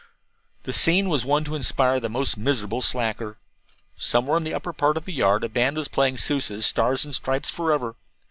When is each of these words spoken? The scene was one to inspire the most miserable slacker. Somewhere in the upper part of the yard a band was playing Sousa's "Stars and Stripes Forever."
The 0.63 0.73
scene 0.73 1.09
was 1.09 1.25
one 1.25 1.43
to 1.43 1.53
inspire 1.53 1.99
the 1.99 2.09
most 2.09 2.35
miserable 2.35 2.81
slacker. 2.81 3.37
Somewhere 3.95 4.37
in 4.37 4.43
the 4.43 4.51
upper 4.55 4.73
part 4.73 4.97
of 4.97 5.05
the 5.05 5.13
yard 5.13 5.43
a 5.43 5.47
band 5.47 5.77
was 5.77 5.87
playing 5.87 6.17
Sousa's 6.17 6.65
"Stars 6.65 7.05
and 7.05 7.13
Stripes 7.13 7.51
Forever." 7.51 7.93